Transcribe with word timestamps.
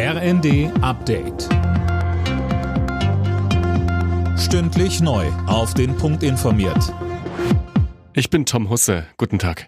RND 0.00 0.70
Update. 0.80 1.48
Stündlich 4.38 5.00
neu. 5.00 5.26
Auf 5.48 5.74
den 5.74 5.96
Punkt 5.96 6.22
informiert. 6.22 6.94
Ich 8.12 8.30
bin 8.30 8.46
Tom 8.46 8.70
Husse. 8.70 9.08
Guten 9.16 9.40
Tag. 9.40 9.66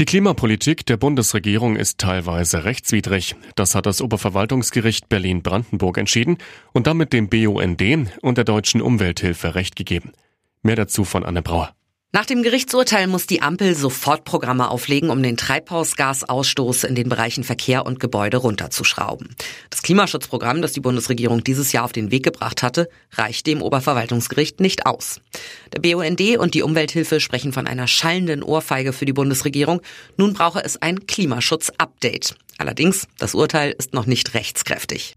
Die 0.00 0.04
Klimapolitik 0.04 0.84
der 0.84 0.96
Bundesregierung 0.96 1.76
ist 1.76 1.98
teilweise 1.98 2.64
rechtswidrig. 2.64 3.36
Das 3.54 3.76
hat 3.76 3.86
das 3.86 4.02
Oberverwaltungsgericht 4.02 5.08
Berlin-Brandenburg 5.08 5.96
entschieden 5.96 6.36
und 6.72 6.88
damit 6.88 7.12
dem 7.12 7.28
BUND 7.28 7.80
und 8.20 8.36
der 8.36 8.44
deutschen 8.44 8.82
Umwelthilfe 8.82 9.54
Recht 9.54 9.76
gegeben. 9.76 10.10
Mehr 10.62 10.74
dazu 10.74 11.04
von 11.04 11.24
Anne 11.24 11.42
Brauer. 11.42 11.72
Nach 12.10 12.24
dem 12.24 12.42
Gerichtsurteil 12.42 13.06
muss 13.06 13.26
die 13.26 13.42
Ampel 13.42 13.74
sofort 13.74 14.24
Programme 14.24 14.70
auflegen, 14.70 15.10
um 15.10 15.22
den 15.22 15.36
Treibhausgasausstoß 15.36 16.84
in 16.84 16.94
den 16.94 17.10
Bereichen 17.10 17.44
Verkehr 17.44 17.84
und 17.84 18.00
Gebäude 18.00 18.38
runterzuschrauben. 18.38 19.36
Das 19.68 19.82
Klimaschutzprogramm, 19.82 20.62
das 20.62 20.72
die 20.72 20.80
Bundesregierung 20.80 21.44
dieses 21.44 21.72
Jahr 21.72 21.84
auf 21.84 21.92
den 21.92 22.10
Weg 22.10 22.22
gebracht 22.22 22.62
hatte, 22.62 22.88
reicht 23.12 23.46
dem 23.46 23.60
Oberverwaltungsgericht 23.60 24.58
nicht 24.58 24.86
aus. 24.86 25.20
Der 25.74 25.80
BUND 25.80 26.38
und 26.38 26.54
die 26.54 26.62
Umwelthilfe 26.62 27.20
sprechen 27.20 27.52
von 27.52 27.66
einer 27.66 27.86
schallenden 27.86 28.42
Ohrfeige 28.42 28.94
für 28.94 29.04
die 29.04 29.12
Bundesregierung. 29.12 29.82
Nun 30.16 30.32
brauche 30.32 30.64
es 30.64 30.80
ein 30.80 31.06
Klimaschutz-Update. 31.06 32.36
Allerdings, 32.56 33.06
das 33.18 33.34
Urteil 33.34 33.74
ist 33.76 33.92
noch 33.92 34.06
nicht 34.06 34.32
rechtskräftig. 34.32 35.14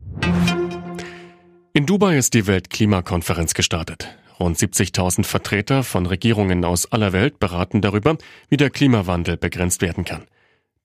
In 1.71 1.85
Dubai 1.85 2.17
ist 2.17 2.33
die 2.33 2.47
Weltklimakonferenz 2.47 3.53
gestartet. 3.53 4.09
Rund 4.41 4.57
70.000 4.57 5.23
Vertreter 5.23 5.83
von 5.83 6.05
Regierungen 6.05 6.65
aus 6.65 6.91
aller 6.91 7.13
Welt 7.13 7.39
beraten 7.39 7.81
darüber, 7.81 8.17
wie 8.49 8.57
der 8.57 8.71
Klimawandel 8.71 9.37
begrenzt 9.37 9.81
werden 9.81 10.03
kann. 10.03 10.23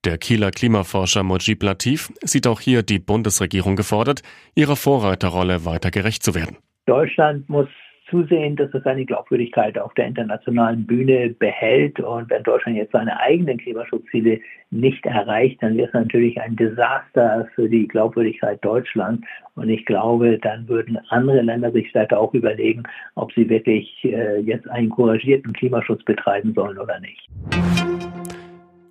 Der 0.05 0.17
Kieler 0.17 0.51
Klimaforscher 0.51 1.23
Mojib 1.23 1.63
Latif 1.63 2.13
sieht 2.21 2.45
auch 2.47 2.61
hier 2.61 2.83
die 2.83 2.99
Bundesregierung 2.99 3.75
gefordert, 3.75 4.21
ihrer 4.55 4.75
Vorreiterrolle 4.75 5.65
weiter 5.65 5.91
gerecht 5.91 6.23
zu 6.23 6.35
werden. 6.35 6.57
Deutschland 6.85 7.49
muss 7.49 7.67
zusehen, 8.09 8.55
dass 8.55 8.73
es 8.73 8.83
seine 8.83 9.05
Glaubwürdigkeit 9.05 9.77
auf 9.77 9.93
der 9.95 10.07
internationalen 10.07 10.85
Bühne 10.85 11.29
behält. 11.29 11.99
Und 11.99 12.29
wenn 12.29 12.43
Deutschland 12.43 12.77
jetzt 12.77 12.91
seine 12.91 13.19
eigenen 13.19 13.57
Klimaschutzziele 13.57 14.39
nicht 14.71 15.05
erreicht, 15.05 15.61
dann 15.61 15.77
wäre 15.77 15.87
es 15.87 15.93
natürlich 15.93 16.39
ein 16.41 16.55
Desaster 16.55 17.47
für 17.55 17.69
die 17.69 17.87
Glaubwürdigkeit 17.87 18.63
Deutschlands. 18.63 19.25
Und 19.55 19.69
ich 19.69 19.85
glaube, 19.85 20.37
dann 20.39 20.67
würden 20.67 20.97
andere 21.09 21.41
Länder 21.41 21.71
sich 21.71 21.89
vielleicht 21.91 22.13
auch 22.13 22.33
überlegen, 22.33 22.83
ob 23.15 23.31
sie 23.33 23.49
wirklich 23.49 24.03
äh, 24.03 24.39
jetzt 24.39 24.69
einen 24.69 24.89
couragierten 24.89 25.53
Klimaschutz 25.53 26.03
betreiben 26.03 26.53
sollen 26.53 26.77
oder 26.77 26.99
nicht. 26.99 27.27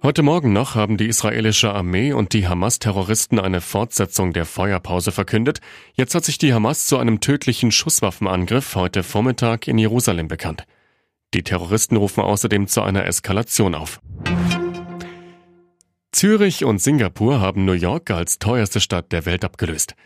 Heute 0.06 0.22
Morgen 0.22 0.52
noch 0.52 0.76
haben 0.76 0.98
die 0.98 1.08
israelische 1.08 1.74
Armee 1.74 2.12
und 2.12 2.32
die 2.32 2.46
Hamas-Terroristen 2.46 3.40
eine 3.40 3.60
Fortsetzung 3.60 4.32
der 4.32 4.44
Feuerpause 4.44 5.10
verkündet. 5.10 5.58
Jetzt 5.94 6.14
hat 6.14 6.24
sich 6.24 6.38
die 6.38 6.54
Hamas 6.54 6.86
zu 6.86 6.98
einem 6.98 7.18
tödlichen 7.18 7.72
Schusswaffenangriff 7.72 8.76
heute 8.76 9.02
Vormittag 9.02 9.66
in 9.66 9.78
Jerusalem 9.78 10.28
bekannt. 10.28 10.64
Die 11.34 11.42
Terroristen 11.42 11.96
rufen 11.96 12.20
außerdem 12.20 12.68
zu 12.68 12.82
einer 12.82 13.04
Eskalation 13.04 13.74
auf. 13.74 14.00
Zürich 16.12 16.64
und 16.64 16.80
Singapur 16.80 17.40
haben 17.40 17.64
New 17.64 17.72
York 17.72 18.12
als 18.12 18.38
teuerste 18.38 18.80
Stadt 18.80 19.10
der 19.10 19.26
Welt 19.26 19.44
abgelöst. 19.44 19.96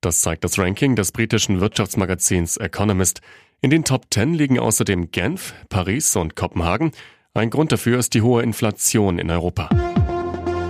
Das 0.00 0.22
zeigt 0.22 0.42
das 0.42 0.58
Ranking 0.58 0.96
des 0.96 1.12
britischen 1.12 1.60
Wirtschaftsmagazins 1.60 2.56
Economist. 2.56 3.20
In 3.60 3.68
den 3.68 3.84
Top 3.84 4.06
10 4.10 4.32
liegen 4.32 4.58
außerdem 4.58 5.10
Genf, 5.10 5.52
Paris 5.68 6.16
und 6.16 6.34
Kopenhagen. 6.34 6.92
Ein 7.32 7.50
Grund 7.50 7.70
dafür 7.70 7.96
ist 7.96 8.14
die 8.14 8.22
hohe 8.22 8.42
Inflation 8.42 9.20
in 9.20 9.30
Europa. 9.30 9.68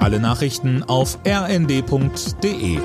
Alle 0.00 0.20
Nachrichten 0.20 0.82
auf 0.82 1.18
rnd.de 1.26 2.78